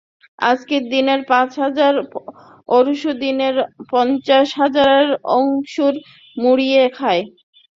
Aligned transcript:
আজকের 0.43 0.83
দিনের 0.93 1.21
পাঁচ 1.31 1.51
হাজার 1.63 1.93
পরশু 2.69 3.11
দিনের 3.23 3.55
পঞ্চাশ 3.91 4.47
হাজারের 4.61 5.07
অঙ্কুর 5.35 5.93
মুড়িয়ে 6.37 6.83
খায়। 6.97 7.23